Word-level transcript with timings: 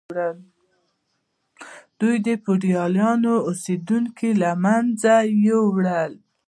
دوی 1.99 2.15
د 2.25 2.27
فیوډالانو 2.43 3.33
اوسیدونکي 3.49 4.29
له 4.41 4.51
منځه 4.63 5.13
یوړل. 5.47 6.13